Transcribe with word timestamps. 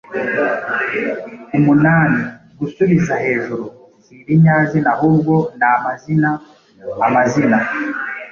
umunani” 1.57 2.21
gusubiza 2.59 3.13
hejuru 3.25 3.65
si 4.03 4.13
ibinyazina 4.21 4.89
ahubwo 4.95 5.33
ni 5.57 5.65
amazina 5.73 6.29
(amazina 7.07 7.57